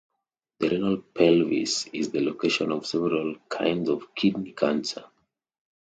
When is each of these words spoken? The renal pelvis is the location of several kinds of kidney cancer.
The 0.57 0.67
renal 0.69 0.97
pelvis 0.97 1.85
is 1.93 2.09
the 2.09 2.21
location 2.21 2.71
of 2.71 2.87
several 2.87 3.35
kinds 3.49 3.87
of 3.87 4.15
kidney 4.15 4.51
cancer. 4.51 5.05